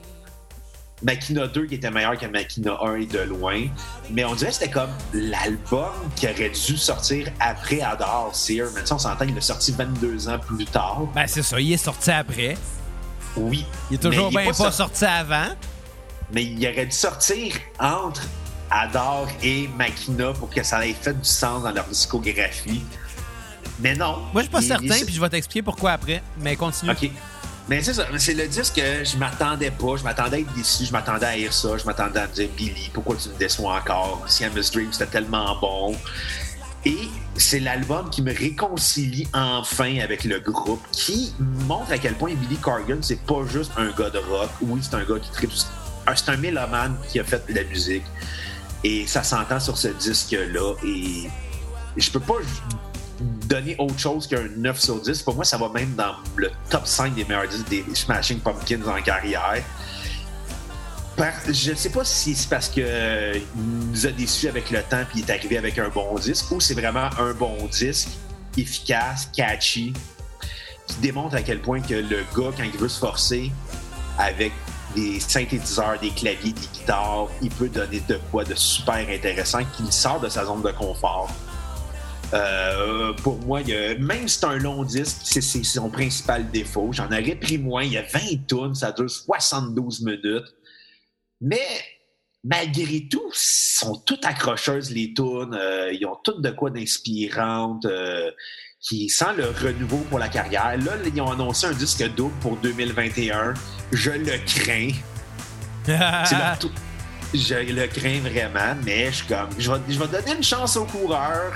[1.03, 3.67] Machina 2 qui était meilleur que Machina 1 et de loin.
[4.09, 8.69] Mais on dirait que c'était comme l'album qui aurait dû sortir après Adore Sear.
[8.73, 11.01] Mais on s'entend, il est sorti 22 ans plus tard.
[11.13, 12.57] Ben, c'est ça, il est sorti après.
[13.35, 13.63] Oui.
[13.91, 15.49] Il est toujours bien pas, sorti- sorti avant.
[16.33, 18.23] Mais il aurait dû sortir entre
[18.69, 22.83] Adore et Machina pour que ça ait fait du sens dans leur discographie.
[23.79, 24.17] Mais non.
[24.33, 26.21] Moi, je suis pas certain, puis je vais t'expliquer pourquoi après.
[26.39, 26.91] Mais continue.
[26.91, 27.11] OK.
[27.69, 29.97] Mais c'est ça, c'est le disque que je m'attendais pas.
[29.97, 32.89] Je m'attendais à être déçu, je m'attendais à lire ça, je m'attendais à dire Billy,
[32.93, 34.23] pourquoi tu me déçois encore?
[34.27, 35.93] Siamese Dream, c'était tellement bon.
[36.85, 41.33] Et c'est l'album qui me réconcilie enfin avec le groupe, qui
[41.67, 44.49] montre à quel point Billy Corgan, c'est pas juste un gars de rock.
[44.61, 45.51] Oui, c'est un gars qui tripe.
[46.15, 48.05] C'est un mélomane qui a fait de la musique.
[48.83, 50.73] Et ça s'entend sur ce disque-là.
[50.85, 51.29] Et
[51.95, 52.35] je peux pas
[53.19, 55.23] donner autre chose qu'un 9 sur 10.
[55.23, 58.83] Pour moi, ça va même dans le top 5 des meilleurs disques des Smashing Pumpkins
[58.87, 59.63] en carrière.
[61.49, 64.83] Je ne sais pas si c'est parce que euh, il nous a déçus avec le
[64.83, 68.09] temps puis il est arrivé avec un bon disque ou c'est vraiment un bon disque
[68.55, 69.93] efficace, catchy,
[70.85, 73.51] qui démontre à quel point que le gars, quand il veut se forcer
[74.19, 74.51] avec
[74.97, 79.91] des synthétiseurs, des claviers, des guitares, il peut donner de quoi de super intéressant qui
[79.91, 81.29] sort de sa zone de confort.
[82.33, 83.61] Euh, pour moi,
[83.99, 86.89] même si c'est un long disque, c'est son principal défaut.
[86.91, 87.83] J'en aurais pris moins.
[87.83, 90.55] Il y a 20 tonnes, ça dure 72 minutes.
[91.41, 91.67] Mais
[92.43, 95.53] malgré tout, sont toutes accrocheuses les tunes.
[95.53, 97.85] Euh, ils ont toutes de quoi d'inspirantes.
[97.85, 98.31] euh,
[98.87, 100.77] qui sent le renouveau pour la carrière.
[100.77, 103.53] Là, ils ont annoncé un disque double pour 2021.
[103.91, 104.91] Je le crains.
[105.87, 106.57] Leur
[107.33, 109.49] Je le crains vraiment, mais je suis comme.
[109.57, 111.53] Je vais, je vais donner une chance aux coureurs.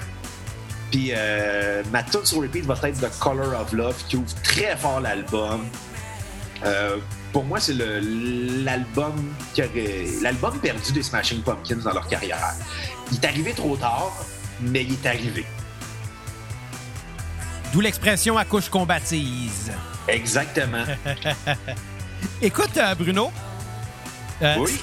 [0.91, 4.75] Puis euh, ma tune sur repeat va être The Color of Love qui ouvre très
[4.75, 5.65] fort l'album.
[6.65, 6.97] Euh,
[7.31, 9.33] pour moi, c'est l'album
[10.21, 12.53] l'album perdu des Smashing Pumpkins dans leur carrière.
[13.09, 14.11] Il est arrivé trop tard,
[14.59, 15.45] mais il est arrivé.
[17.71, 19.71] D'où l'expression à couche qu'on baptise.
[20.07, 20.83] Exactement.
[22.41, 23.31] Écoute, euh, Bruno.
[24.41, 24.77] euh, oui?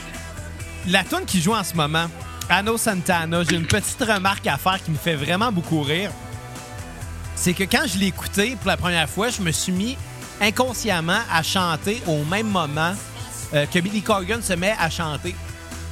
[0.86, 2.06] La tune qui joue en ce moment,
[2.48, 6.10] Anno Santana, j'ai une petite remarque à faire qui me fait vraiment beaucoup rire.
[7.36, 9.98] C'est que quand je l'ai écouté pour la première fois, je me suis mis
[10.40, 12.94] inconsciemment à chanter au même moment
[13.52, 15.34] euh, que Billy Corgan se met à chanter.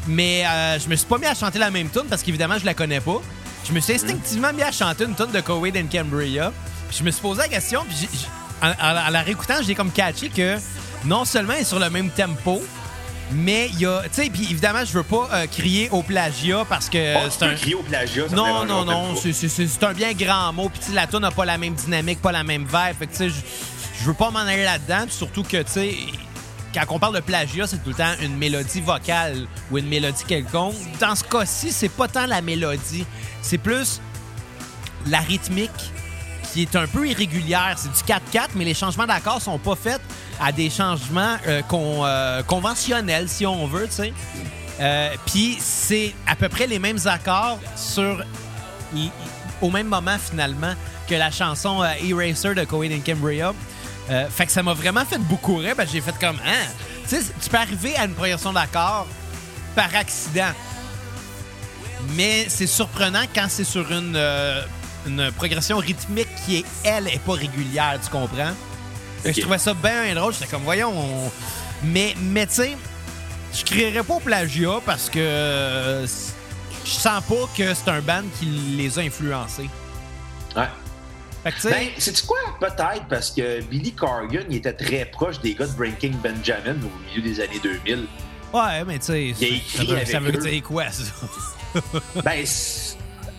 [0.08, 0.44] Mais
[0.78, 3.00] je me suis pas mis à chanter la même tune parce qu'évidemment, je la connais
[3.00, 3.20] pas.
[3.66, 6.52] Je me suis instinctivement mis à chanter une tune de Coed and Cambria.
[6.90, 8.08] Je me suis posé la question, puis
[8.62, 10.56] en, en- en la réécoutant, j'ai comme catché que
[11.04, 12.62] non seulement elle est sur le même tempo,
[13.32, 14.02] mais il y a.
[14.04, 17.32] Tu sais, puis évidemment, je veux pas euh, crier au plagiat parce que Oh, tu
[17.38, 17.54] c'est un.
[17.54, 18.28] crier au plagiat.
[18.28, 20.68] ça Non, non, non, c'est- c'est c'est- c'est un bien grand mot.
[20.68, 22.98] Puis la tune n'a pas la même dynamique, pas la même vibe.
[22.98, 25.06] Fait que tu sais, je- veux pas m'en aller là-dedans.
[25.06, 25.96] Puis surtout que, tu sais,
[26.72, 30.22] quand on parle de plagiat, c'est tout le temps une mélodie vocale ou une mélodie
[30.26, 30.74] quelconque.
[31.00, 33.04] Dans ce cas-ci, c'est pas tant la mélodie,
[33.42, 34.00] c'est plus
[35.06, 35.70] la rythmique
[36.62, 37.76] est un peu irrégulière.
[37.76, 40.00] C'est du 4-4, mais les changements d'accords sont pas faits
[40.40, 44.12] à des changements euh, euh, conventionnels, si on veut, tu sais.
[44.80, 48.22] Euh, Puis c'est à peu près les mêmes accords sur
[49.62, 50.74] au même moment finalement
[51.08, 53.52] que la chanson Eraser de Cohen and Cambria.
[54.30, 55.74] Fait que ça m'a vraiment fait beaucoup rire.
[55.76, 56.66] que j'ai fait comme, hein,
[57.08, 59.06] tu tu peux arriver à une progression d'accords
[59.74, 60.52] par accident.
[62.14, 64.16] Mais c'est surprenant quand c'est sur une,
[65.06, 68.52] une progression rythmique qui est, elle, est pas régulière, tu comprends?
[69.24, 70.32] Je trouvais ça bien drôle.
[70.32, 70.92] J'étais comme, voyons.
[70.96, 71.30] on-
[71.84, 72.76] Mais, mais tu sais,
[73.52, 78.22] je crierais pas au plagiat parce que euh, je sens pas que c'est un band
[78.38, 79.68] qui les a influencés.
[80.54, 80.68] Ouais.
[81.44, 82.38] Fait que, Ben, c'est quoi?
[82.60, 87.08] Peut-être parce que Billy Corgan, il était très proche des gars de Breaking Benjamin au
[87.08, 88.06] milieu des années 2000.
[88.52, 91.02] ouais, mais tu sais, ça écrit veut, ça veut dire quoi, ça?
[92.24, 92.44] Ben,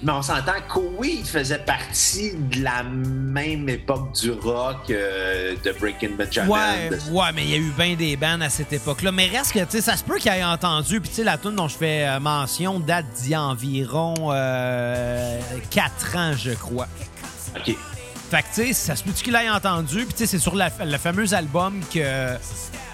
[0.03, 5.71] mais on s'entend qu'Owe, il faisait partie de la même époque du rock euh, de
[5.71, 6.47] Breaking Benjamin.
[6.49, 9.12] Ouais, de- ouais, mais il y a eu bien des bands à cette époque-là.
[9.12, 10.99] Mais reste que, tu sais, ça se peut qu'il ait entendu.
[11.01, 14.13] Puis, tu sais, la tune dont je fais euh, mention date d'il y a environ
[15.69, 16.88] 4 ans, je crois.
[17.55, 17.75] OK.
[18.29, 20.05] Fait que, tu sais, ça se peut qu'il ait entendu?
[20.05, 22.36] Puis, tu sais, c'est sur la- le fameux album que,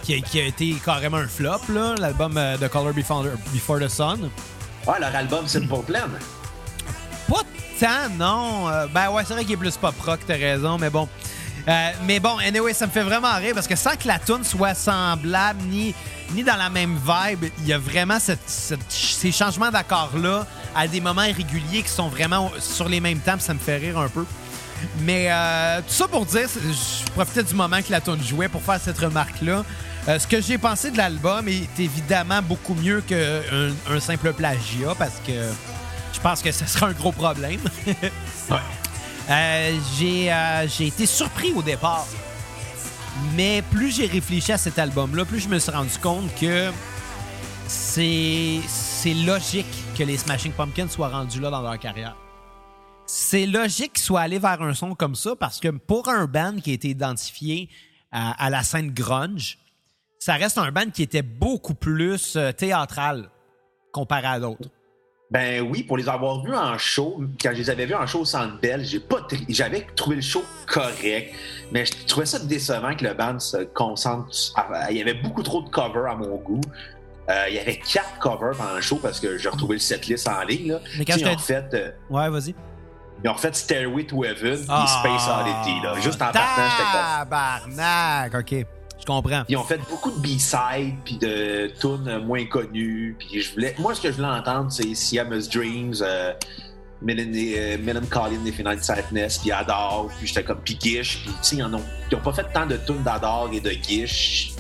[0.03, 3.79] qui, a, qui a été carrément un flop, là, l'album euh, de Color Before, Before
[3.79, 4.29] the Sun.
[4.87, 6.01] Ouais, leur album Simple Plan.
[7.27, 7.43] Pas
[7.79, 8.69] tant, non.
[8.69, 11.07] Euh, ben ouais, c'est vrai qu'il est plus pop rock, t'as raison, mais bon.
[11.67, 14.43] Euh, mais bon, anyway, ça me fait vraiment rire parce que sans que la tune
[14.43, 15.95] soit semblable ni,
[16.33, 21.21] ni dans la même vibe, il y a vraiment ces changements d'accords-là à des moments
[21.21, 24.25] réguliers qui sont vraiment sur les mêmes temps, ça me fait rire un peu.
[24.99, 28.61] Mais euh, tout ça pour dire, je profitais du moment que la tune jouait pour
[28.61, 29.63] faire cette remarque-là.
[30.09, 34.95] Euh, ce que j'ai pensé de l'album est évidemment beaucoup mieux qu'un un simple plagiat
[34.99, 35.31] parce que
[36.23, 37.59] pense que ce serait un gros problème.
[38.49, 38.57] Ouais.
[39.29, 42.05] Euh, j'ai euh, j'ai été surpris au départ.
[43.35, 46.69] Mais plus j'ai réfléchi à cet album-là, plus je me suis rendu compte que
[47.67, 52.17] c'est c'est logique que les Smashing Pumpkins soient rendus là dans leur carrière.
[53.05, 56.57] C'est logique qu'ils soient allés vers un son comme ça parce que pour un band
[56.61, 57.69] qui a été identifié
[58.11, 59.57] à, à la scène grunge,
[60.19, 63.29] ça reste un band qui était beaucoup plus euh, théâtral
[63.93, 64.69] comparé à d'autres.
[65.33, 68.19] Ben oui, pour les avoir vus en show, quand je les avais vus en show
[68.19, 69.17] au Centre Bell, j'ai pas
[69.49, 71.33] j'avais trouvé le show correct,
[71.71, 74.29] mais je trouvais ça décevant que le band se concentre.
[74.55, 76.61] à- Il y avait beaucoup trop de covers à mon goût.
[77.29, 80.27] Euh, il y avait quatre covers pendant le show parce que j'ai retrouvé le setlist
[80.27, 80.73] en ligne.
[80.73, 80.79] Là.
[80.99, 82.53] Mais quand Tu sais, je ont refait, euh, Ouais, vas-y.
[83.23, 85.81] ils ont refait Stairway to Heaven et Ah, Space Oddity.
[85.83, 85.95] Là.
[85.99, 87.01] Juste en partant, j'étais comme.
[87.29, 88.35] Tabarnak!
[88.35, 88.65] OK.
[89.03, 89.43] Je comprends?
[89.49, 93.17] Ils ont fait beaucoup de B-sides puis de tunes moins connues.
[93.19, 96.31] Puis je voulais, moi, ce que je voulais entendre, c'est Siamese Dreams, euh,
[97.03, 101.19] Melan- euh, Melancholy and Infinite Sadness, puis Adore, puis j'étais comme puis Gish.
[101.23, 103.59] Puis tu sais, ils en ont, ils ont pas fait tant de tunes d'Adore et
[103.59, 104.51] de Gish.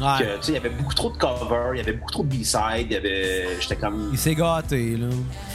[0.00, 0.06] Ouais.
[0.18, 2.24] Que, tu sais, il y avait beaucoup trop de covers, il y avait beaucoup trop
[2.24, 4.10] de B-sides, il y avait, j'étais comme.
[4.12, 5.06] Il s'est gâté, là.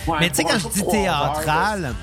[0.08, 1.94] Ouais, Mais tu sais, quand je dis trois heures, théâtral,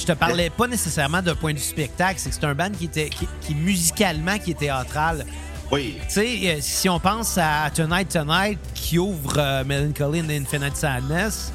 [0.00, 2.70] je te parlais pas nécessairement d'un point de vue spectacle, c'est que c'est un band
[2.76, 5.24] qui était qui, qui, musicalement qui est théâtral.
[5.72, 10.28] Oui, Tu sais, euh, si on pense à Tonight Tonight qui ouvre euh, Melancholy and
[10.30, 11.52] Infinite Sadness,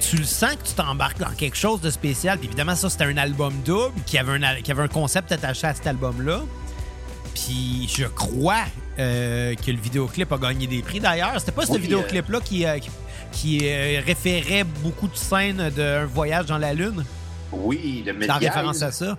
[0.00, 2.38] tu le sens que tu t'embarques dans quelque chose de spécial.
[2.38, 5.66] Puis évidemment, ça, c'était un album double qui avait un, qui avait un concept attaché
[5.66, 6.40] à cet album-là.
[7.34, 8.64] Puis je crois
[8.98, 10.98] euh, que le vidéoclip a gagné des prix.
[11.00, 12.90] D'ailleurs, c'était pas ce Oui, vidéoclip-là qui, euh, qui,
[13.32, 17.04] qui, euh, référait beaucoup de scènes d'un voyage dans la Lune?
[17.52, 19.16] oui, le C'est en référence à ça.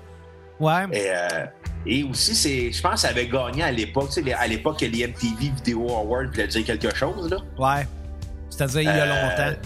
[0.60, 0.84] Ouais.
[0.92, 1.10] Et,
[1.86, 4.86] et aussi, c'est, je pense ça avait gagné à l'époque, tu sais, à l'époque que
[4.86, 7.38] les MTV Video Awards voulaient dire quelque chose, là.
[7.58, 7.88] Ouais.
[8.50, 9.60] C'est-à-dire il y a Euh, longtemps.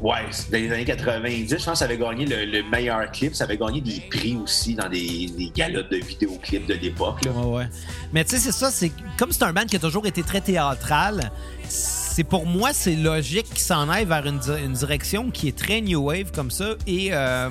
[0.00, 0.14] Ouais,
[0.50, 3.36] dans les années 90, je pense ça avait gagné le, le meilleur clip.
[3.36, 7.24] Ça avait gagné des prix aussi dans des, des galas de vidéoclips de l'époque.
[7.24, 7.30] là.
[7.30, 7.68] Ouais, ouais.
[8.12, 10.40] Mais tu sais, c'est ça, c'est comme c'est un band qui a toujours été très
[10.40, 11.30] théâtral,
[11.68, 15.80] c'est pour moi, c'est logique qu'ils s'en aillent vers une, une direction qui est très
[15.80, 17.48] new wave comme ça et euh,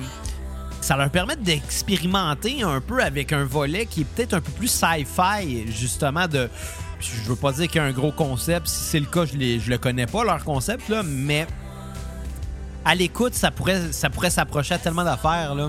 [0.82, 4.68] ça leur permet d'expérimenter un peu avec un volet qui est peut-être un peu plus
[4.68, 6.50] sci-fi, justement, de.
[7.00, 8.68] Je veux pas dire qu'il y a un gros concept.
[8.68, 11.46] Si c'est le cas, je, les, le connais pas, leur concept, là, mais
[12.84, 15.54] à l'écoute, ça pourrait, ça pourrait s'approcher à tellement d'affaires.
[15.54, 15.68] Là.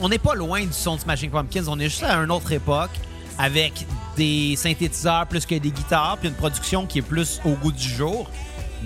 [0.00, 1.64] On n'est pas loin du son de Smashing Pumpkins.
[1.68, 2.90] On est juste à une autre époque
[3.38, 7.72] avec des synthétiseurs plus que des guitares, puis une production qui est plus au goût
[7.72, 8.30] du jour.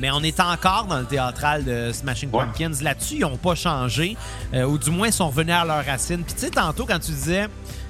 [0.01, 2.45] Mais on est encore dans le théâtral de Smashing Ouais.
[2.45, 2.73] Pumpkins.
[2.83, 4.17] Là-dessus, ils n'ont pas changé,
[4.55, 6.23] euh, ou du moins, ils sont revenus à leurs racines.
[6.25, 7.47] Puis tu sais, tantôt, quand tu disais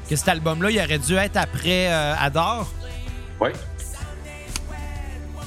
[0.09, 2.69] que cet album-là, il aurait dû être après euh, Adore,
[3.41, 3.53] Ouais.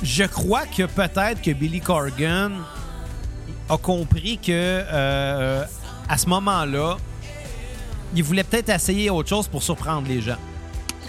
[0.02, 2.52] je crois que peut-être que Billy Corgan
[3.69, 5.63] a compris que euh,
[6.10, 6.97] à ce moment-là,
[8.15, 10.38] il voulait peut-être essayer autre chose pour surprendre les gens.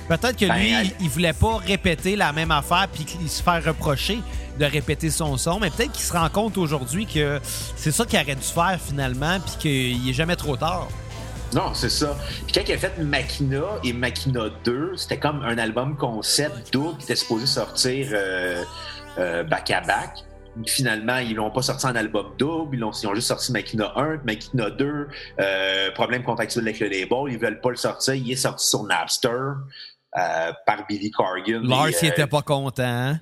[0.08, 3.42] Peut-être que Ben, lui, elle- il, il voulait pas répéter la même affaire puis se
[3.42, 4.20] faire reprocher
[4.58, 7.40] de répéter son son, mais peut-être qu'il se rend compte aujourd'hui que
[7.76, 10.88] c'est ça qu'il aurait dû faire finalement puis qu'il est jamais trop tard.
[11.54, 12.16] Non, c'est ça.
[12.46, 16.98] Puis quand il a fait Machina et Machina 2, c'était comme un album concept double
[16.98, 18.64] qui était supposé sortir euh,
[19.18, 20.24] euh, back à back.
[20.66, 23.92] Finalement, ils l'ont pas sorti en album double, ils ont, ils ont juste sorti Machina
[23.96, 25.08] 1, Machina 2,
[25.40, 28.84] euh, problème contractuel avec le label, ils veulent pas le sortir, il est sorti sur
[28.84, 29.28] Napster
[30.12, 31.60] par Billy Corgan.
[31.64, 33.16] Lars, il était pas content.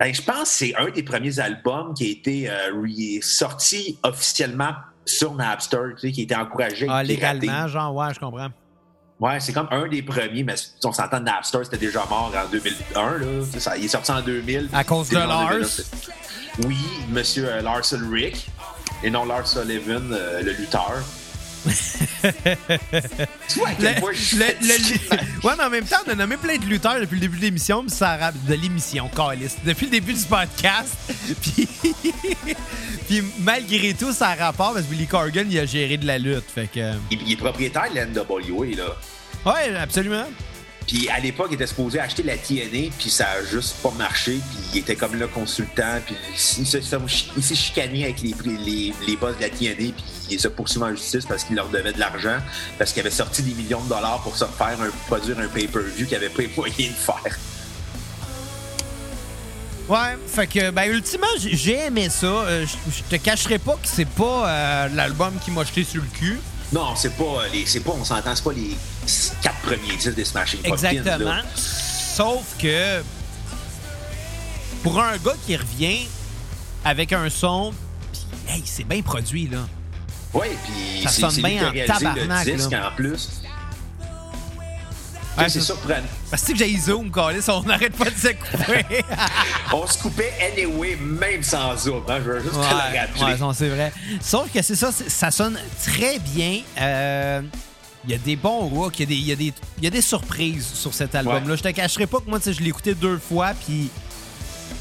[0.00, 4.72] Ben, je pense que c'est un des premiers albums qui a été euh, sorti officiellement
[5.04, 6.86] sur Napster, tu sais, qui était encouragé.
[6.88, 8.48] Ah, légalement, genre, ouais, je comprends.
[9.20, 13.18] Ouais, c'est comme un des premiers, mais on s'entend, Napster, c'était déjà mort en 2001,
[13.18, 13.26] là.
[13.58, 14.70] Ça, il est sorti en 2000.
[14.72, 15.80] À cause de en 2001, Lars?
[16.66, 16.78] Oui,
[17.10, 18.46] monsieur euh, Lars Ulrich,
[19.02, 21.02] et non Lars Sullivan, euh, le lutteur.
[21.66, 21.74] Le-
[23.50, 24.36] je
[25.46, 27.42] ouais, mais en même temps, on a nommé plein de lutteurs depuis le début de
[27.42, 29.52] l'émission, puis ça de l'émission, Calis.
[29.64, 30.94] Depuis le début du podcast.
[31.42, 31.68] Puis,
[33.08, 36.18] puis malgré tout, ça a rapport parce que Billy Corgan, il a géré de la
[36.18, 36.44] lutte.
[36.54, 36.92] Fait que.
[37.10, 38.96] il, il est propriétaire de la NWA, là.
[39.46, 40.24] Ouais, absolument.
[40.90, 44.40] Puis à l'époque, il était supposé acheter la TNA, puis ça a juste pas marché,
[44.50, 46.16] puis il était comme le consultant, puis
[46.58, 50.86] il s'est chicané avec les, les, les boss de la TNA, puis il a poursuivis
[50.86, 52.38] en justice parce qu'il leur devait de l'argent,
[52.76, 56.06] parce qu'il avait sorti des millions de dollars pour se faire un, produire un pay-per-view
[56.06, 57.38] qu'il avait pas les moyens de faire.
[59.88, 62.26] Ouais, fait que, ben, ultimement, j'ai aimé ça.
[62.26, 66.02] Euh, je je te cacherai pas que c'est pas euh, l'album qui m'a jeté sur
[66.02, 66.40] le cul.
[66.72, 67.66] Non, c'est pas les.
[67.66, 68.76] C'est pas, on s'entend, c'est pas les
[69.42, 70.88] quatre premiers disques des Smashing Pumpkins.
[70.88, 71.30] Exactement.
[71.30, 71.42] là.
[71.56, 73.02] Sauf que
[74.82, 76.06] pour un gars qui revient
[76.84, 77.72] avec un son,
[78.12, 79.58] pis, hey, c'est bien produit là.
[80.32, 82.88] Oui, puis Ça sonne bien en tabarnak, le disque là.
[82.90, 83.28] en plus.
[85.38, 86.06] Ouais, c'est surprenant.
[86.30, 88.84] Parce que j'ai zoom, Calis, on n'arrête pas de se couper.
[89.72, 92.02] On se coupait anyway, même sans zoom.
[92.08, 92.64] Hein, je veux juste te le
[92.98, 93.42] rappeler.
[93.44, 93.92] ouais, c'est vrai.
[94.20, 96.60] Sauf que c'est ça, ça sonne très bien.
[96.80, 97.42] Euh,
[98.04, 99.84] Il y a des bons hooks, il y a des, il y a des, il
[99.84, 101.50] y a des surprises sur cet album-là.
[101.50, 101.56] Ouais.
[101.56, 103.90] Je te cacherai pas que moi, je l'ai écouté deux fois, puis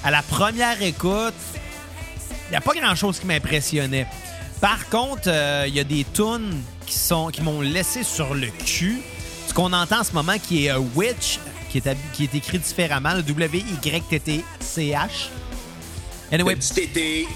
[0.04, 1.34] à la première écoute,
[2.48, 4.08] il n'y a pas grand-chose qui m'impressionnait.
[4.62, 8.48] Par contre, euh, il y a des tunes qui sont qui m'ont laissé sur le
[8.48, 9.02] cul.
[9.48, 12.60] Ce qu'on entend en ce moment, qui est euh, Witch, qui est, qui est écrit
[12.60, 15.10] différemment, le W-Y-T-T-C-H.
[16.32, 17.28] Anyway, Petit été.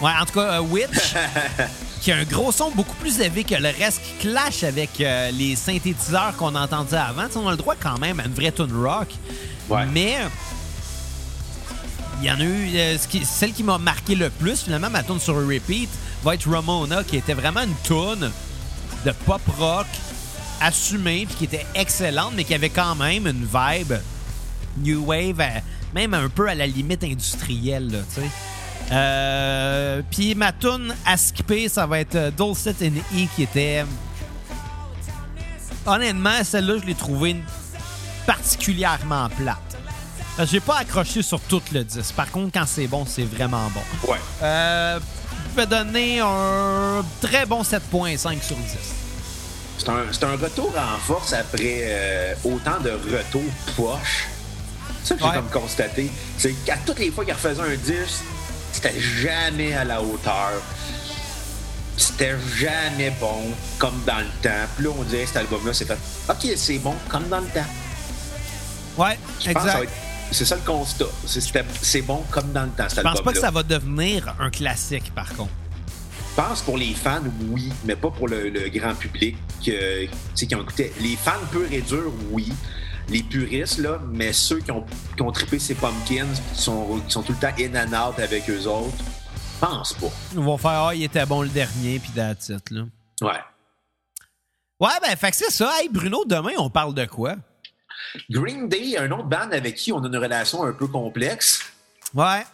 [0.00, 0.88] Ouais, en tout cas, euh, Witch,
[2.00, 5.30] qui a un gros son beaucoup plus élevé que le reste, qui clash avec euh,
[5.30, 7.26] les synthétiseurs qu'on entendait avant.
[7.36, 9.08] On a le droit quand même à une vraie tune rock.
[9.68, 9.84] Ouais.
[9.92, 10.16] Mais
[12.20, 12.76] il y en a eu.
[12.76, 15.88] euh, ce qui- celle qui m'a marqué le plus, finalement, ma tune sur repeat,
[16.24, 18.30] va être Ramona, qui était vraiment une tune
[19.04, 19.86] de pop rock
[20.60, 23.94] assumée, puis qui était excellente, mais qui avait quand même une vibe
[24.78, 25.60] new wave, à-
[25.94, 28.28] même un peu à la limite industrielle, là, tu sais.
[28.90, 33.84] Euh, Puis ma tune à skipper, ça va être euh, Dulcet and E qui était.
[35.86, 37.36] Honnêtement, celle-là, je l'ai trouvée
[38.26, 39.56] particulièrement plate.
[40.44, 42.14] J'ai pas accroché sur tout le disque.
[42.14, 44.10] Par contre, quand c'est bon, c'est vraiment bon.
[44.12, 44.18] Ouais.
[44.42, 45.00] Euh,
[45.52, 48.66] je vais donner un très bon 7.5 sur 10.
[49.78, 53.42] C'est un, c'est un retour en force après euh, autant de retours
[53.76, 54.28] poches.
[55.02, 55.34] C'est ça que j'ai Ouais.
[55.36, 56.10] comme constaté.
[56.36, 58.22] C'est qu'à toutes les fois qu'il refaisait un disque,
[58.72, 60.52] c'était jamais à la hauteur.
[61.96, 64.66] C'était jamais bon, comme dans le temps.
[64.76, 67.46] Puis là, on dirait que cet album-là, c'est fait OK, c'est bon, comme dans le
[67.48, 67.66] temps.
[68.96, 69.82] Ouais, Je exact.
[69.84, 69.92] être-
[70.30, 71.06] C'est ça le constat.
[71.26, 74.50] C'est- bon comme dans le temps, cet Je pense pas que ça va devenir un
[74.50, 75.50] classique, par contre.
[76.36, 79.36] Je pense pour les fans, oui, mais pas pour le, le grand public
[79.68, 80.92] euh, qui ont écouté.
[81.00, 82.52] Les fans purs et durs, oui.
[83.10, 84.84] Les puristes, là, mais ceux qui ont,
[85.16, 88.18] qui ont trippé ces pumpkins, qui sont, qui sont tout le temps in and out
[88.18, 90.08] avec eux autres, je pense pas.
[90.34, 92.82] Ils vont faire Ah, il était bon le dernier, puis that's it, là.
[93.22, 93.40] Ouais.
[94.80, 95.72] Ouais, ben, fait que c'est ça.
[95.80, 97.34] Hey, Bruno, demain, on parle de quoi?
[98.30, 101.62] Green Day, un autre band avec qui on a une relation un peu complexe.
[102.14, 102.44] Ouais.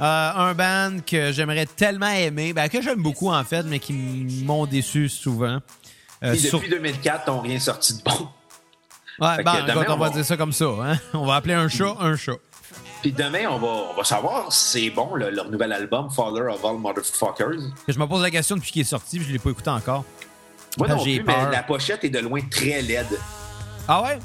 [0.00, 3.92] Euh, un band que j'aimerais tellement aimer, ben, que j'aime beaucoup, en fait, mais qui
[3.92, 5.58] m'ont déçu souvent.
[6.22, 8.28] Euh, Et sur- depuis 2004, n'ont rien sorti de bon.
[9.20, 10.64] Ouais, ben, demain, on on va va- dire ça comme ça.
[10.82, 10.98] Hein?
[11.14, 12.32] On va appeler un chat un chat.
[13.02, 16.62] Puis demain, on va, on va savoir si c'est bon, leur nouvel album, Father of
[16.62, 17.70] All Motherfuckers.
[17.88, 20.04] Je me pose la question depuis qu'il est sorti, puis je l'ai pas écouté encore.
[20.76, 23.18] Moi non plus, mais la pochette est de loin très laide.
[23.88, 24.18] Ah ouais?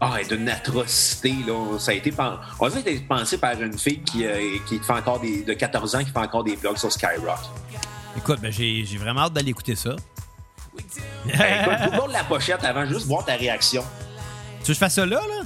[0.00, 1.78] Ah, elle est d'une atrocité, là.
[1.78, 4.92] Ça a été pen- On dirait que pensé par une fille qui, euh, qui fait
[4.92, 5.42] encore des.
[5.44, 7.38] de 14 ans qui fait encore des blogs sur Skyrock.
[8.16, 9.94] Écoute, ben, j'ai vraiment hâte d'aller écouter ça.
[11.26, 13.84] Ben, écoute, la pochette avant, juste voir ta réaction.
[14.62, 15.42] Tu veux que je fasse ça là, là?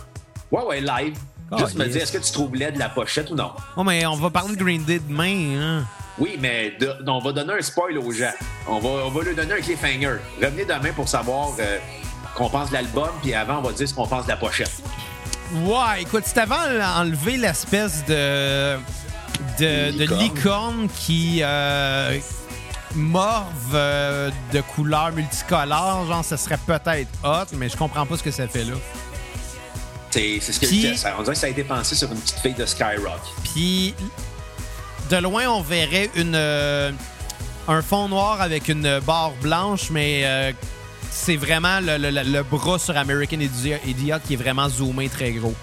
[0.50, 1.16] Ouais, ouais, live.
[1.50, 3.53] Ah, juste me dire, est-ce que tu trouves laide la pochette ou non?
[3.77, 5.84] Oh, mais on va parler de Green Day demain, hein?
[6.18, 8.32] Oui, mais de- on va donner un spoil aux gens.
[8.68, 10.16] On va, on va leur donner un cliffhanger.
[10.43, 11.78] Revenez demain pour savoir euh,
[12.34, 14.72] qu'on pense de l'album, puis avant, on va dire ce qu'on pense de la pochette.
[15.55, 16.57] Ouais, écoute, c'est avant
[17.01, 18.76] enlever l'espèce de.
[19.59, 20.88] de, de Licorne.
[20.97, 21.41] qui.
[21.43, 22.18] Euh,
[22.97, 28.22] morve euh, de couleurs multicolores, genre, ça serait peut-être hot, mais je comprends pas ce
[28.22, 28.74] que ça fait là.
[30.40, 30.66] C'est ce que.
[30.96, 33.20] Ça- On dirait que ça a été pensé sur une petite fille de Skyrock.
[33.52, 33.94] Puis,
[35.10, 36.34] de loin, on verrait une.
[36.34, 36.92] euh,
[37.66, 40.52] un fond noir avec une barre blanche, mais euh,
[41.10, 45.54] c'est vraiment le, le- le- bras sur American Idiot, qui est vraiment zoomé très gros.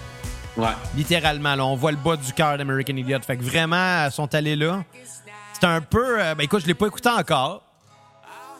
[0.56, 0.66] Ouais.
[0.96, 3.20] Littéralement, là, on voit le bas du cœur d'American Idiot.
[3.26, 4.84] Fait que vraiment, ils sont allés là.
[5.54, 6.20] C'est un peu.
[6.20, 7.62] euh, ben écoute, je l'ai pas écouté encore.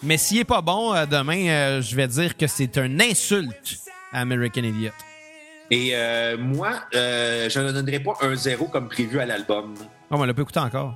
[0.02, 3.78] Mais s'il est pas bon, demain, je vais dire que c'est une insulte
[4.12, 4.90] à American Idiot.
[5.74, 9.72] Et euh, moi, euh, je ne donnerais pas un zéro comme prévu à l'album.
[9.78, 10.94] Oh, mais on l'a pas écouté encore.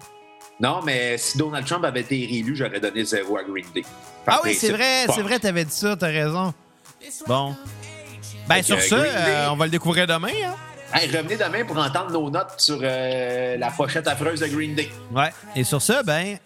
[0.60, 3.84] Non, mais si Donald Trump avait été réélu, j'aurais donné zéro à Green Day.
[4.26, 6.52] Ah oui, c'est vrai, c'est vrai, t'avais dit ça, t'as raison.
[7.26, 7.56] Bon.
[8.46, 10.54] Ben, sur Day- euh, on va le découvrir demain, hein?
[10.92, 14.90] Hey, revenez demain pour entendre nos notes sur la pochette affreuse de Green Day.
[15.10, 15.30] Ouais.
[15.54, 16.36] Et sur ça, ben,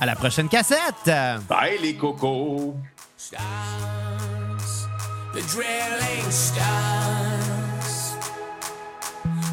[0.00, 1.04] à la prochaine cassette!
[1.46, 2.74] Bye les cocos!
[5.32, 8.14] The drilling starts.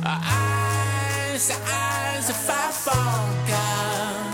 [0.03, 4.33] Our eyes, our eyes are far from God.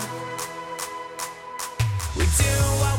[2.16, 2.93] We do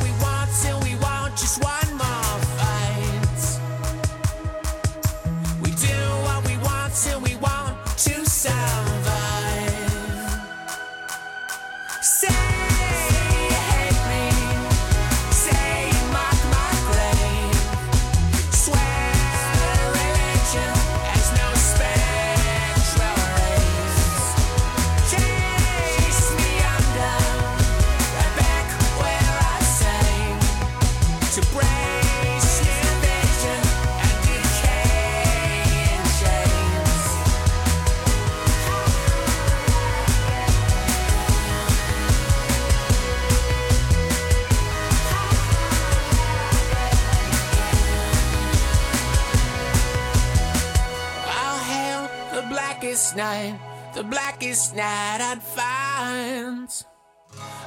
[53.94, 56.68] the blackest night I'd find.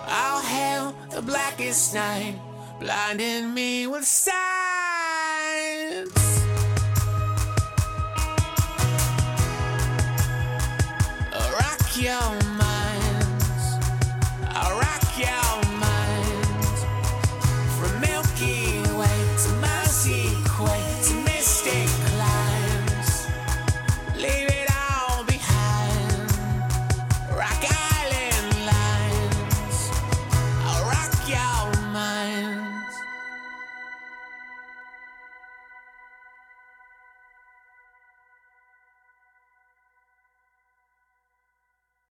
[0.07, 2.37] I'll hail the blackest night,
[2.79, 4.37] blinding me with signs.
[11.53, 12.46] Rock your